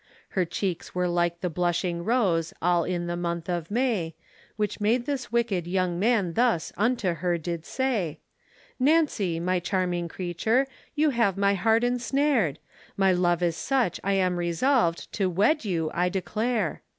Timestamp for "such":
13.55-13.99